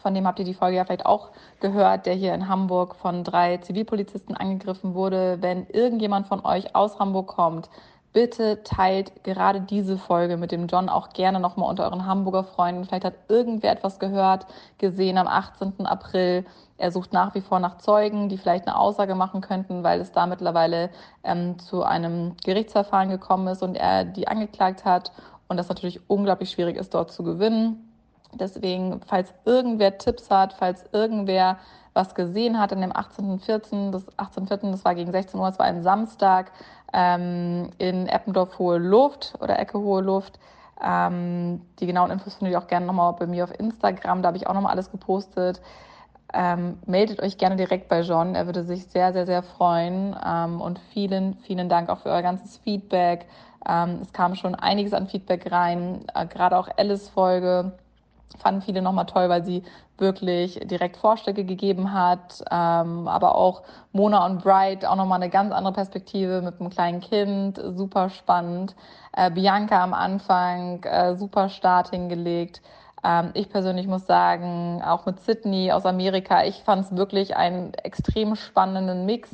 [0.00, 1.30] von dem habt ihr die Folge ja vielleicht auch
[1.60, 5.38] gehört, der hier in Hamburg von drei Zivilpolizisten angegriffen wurde.
[5.40, 7.68] Wenn irgendjemand von euch aus Hamburg kommt,
[8.14, 12.84] bitte teilt gerade diese Folge mit dem John auch gerne nochmal unter euren Hamburger Freunden.
[12.84, 14.46] Vielleicht hat irgendwer etwas gehört,
[14.78, 15.84] gesehen am 18.
[15.84, 16.46] April.
[16.78, 20.12] Er sucht nach wie vor nach Zeugen, die vielleicht eine Aussage machen könnten, weil es
[20.12, 20.90] da mittlerweile
[21.24, 25.12] ähm, zu einem Gerichtsverfahren gekommen ist und er die angeklagt hat
[25.48, 27.93] und das natürlich unglaublich schwierig ist, dort zu gewinnen.
[28.38, 31.58] Deswegen, falls irgendwer Tipps hat, falls irgendwer
[31.94, 35.66] was gesehen hat in dem 18.14., das 18.04., das war gegen 16 Uhr, es war
[35.66, 36.50] ein Samstag
[36.92, 40.38] ähm, in Eppendorf Hohe Luft oder Ecke Hohe Luft.
[40.84, 44.36] Ähm, die genauen Infos findet ihr auch gerne nochmal bei mir auf Instagram, da habe
[44.36, 45.62] ich auch nochmal alles gepostet.
[46.36, 50.16] Ähm, meldet euch gerne direkt bei John, er würde sich sehr, sehr, sehr freuen.
[50.26, 53.26] Ähm, und vielen, vielen Dank auch für euer ganzes Feedback.
[53.68, 57.72] Ähm, es kam schon einiges an Feedback rein, äh, gerade auch Alice Folge
[58.38, 59.62] fanden viele nochmal toll, weil sie
[59.96, 63.62] wirklich direkt Vorschläge gegeben hat, ähm, aber auch
[63.92, 68.74] Mona und Bright auch nochmal eine ganz andere Perspektive mit einem kleinen Kind, super spannend.
[69.12, 72.60] Äh, Bianca am Anfang, äh, super Start hingelegt.
[73.04, 77.72] Ähm, ich persönlich muss sagen, auch mit Sydney aus Amerika, ich fand es wirklich einen
[77.74, 79.30] extrem spannenden Mix.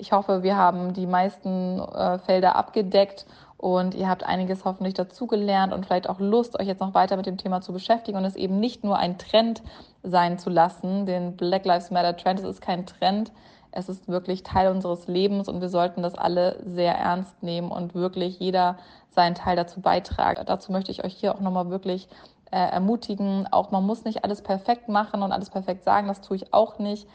[0.00, 3.26] Ich hoffe, wir haben die meisten äh, Felder abgedeckt
[3.58, 7.26] und ihr habt einiges hoffentlich dazugelernt und vielleicht auch Lust, euch jetzt noch weiter mit
[7.26, 9.62] dem Thema zu beschäftigen und es eben nicht nur ein Trend
[10.02, 11.04] sein zu lassen.
[11.04, 13.30] Den Black Lives Matter Trend, es ist kein Trend,
[13.72, 17.94] es ist wirklich Teil unseres Lebens und wir sollten das alle sehr ernst nehmen und
[17.94, 18.78] wirklich jeder
[19.10, 20.42] seinen Teil dazu beitragen.
[20.46, 22.08] Dazu möchte ich euch hier auch nochmal wirklich
[22.50, 23.46] äh, ermutigen.
[23.50, 26.78] Auch man muss nicht alles perfekt machen und alles perfekt sagen, das tue ich auch
[26.78, 27.06] nicht.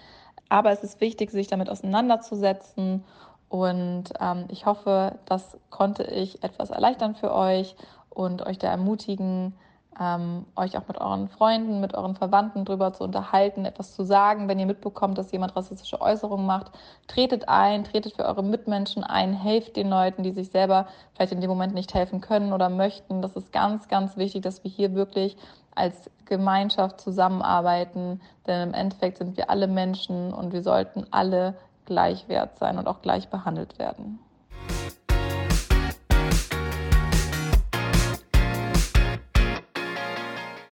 [0.49, 3.03] Aber es ist wichtig, sich damit auseinanderzusetzen
[3.49, 7.75] und ähm, ich hoffe, das konnte ich etwas erleichtern für euch
[8.09, 9.53] und euch da ermutigen,
[9.99, 14.47] ähm, euch auch mit euren Freunden, mit euren Verwandten drüber zu unterhalten, etwas zu sagen,
[14.47, 16.71] wenn ihr mitbekommt, dass jemand rassistische Äußerungen macht.
[17.07, 21.39] Tretet ein, tretet für eure Mitmenschen ein, helft den Leuten, die sich selber vielleicht in
[21.39, 23.21] dem Moment nicht helfen können oder möchten.
[23.21, 25.37] Das ist ganz, ganz wichtig, dass wir hier wirklich
[25.75, 31.55] als Gemeinschaft zusammenarbeiten, denn im Endeffekt sind wir alle Menschen und wir sollten alle
[31.85, 34.19] gleich wert sein und auch gleich behandelt werden.